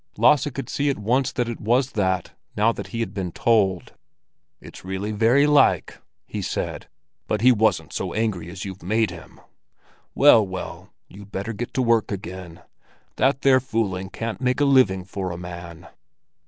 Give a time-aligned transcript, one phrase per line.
[0.17, 3.93] Lasse could see at once that it was that, now that he had been told.
[4.59, 6.89] "It's really very like," he said;
[7.27, 9.39] "but he wasn't so angry as you've made him!
[10.15, 12.63] Well, well, you'd better get to work again;
[13.17, 15.87] that there fooling can't make a living for a man."